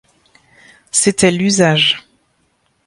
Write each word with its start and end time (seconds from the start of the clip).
C'était 0.89 1.29
l'usage. 1.29 2.07